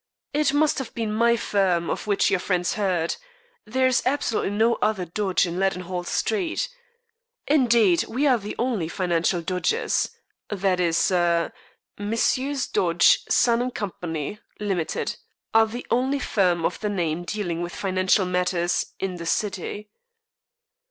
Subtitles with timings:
[0.33, 3.17] It must have been my firm of which your friends heard.
[3.65, 6.67] There is absolutely no other Dodge in Leadenhall Street.
[7.47, 10.09] Indeed, we are the only financial Dodges
[10.49, 11.53] that is er
[11.99, 12.65] Messrs.
[12.65, 13.91] Dodge, Son & Co.
[14.59, 15.17] (Limited)
[15.53, 19.91] are the only firm of the name dealing with financial matters in the city."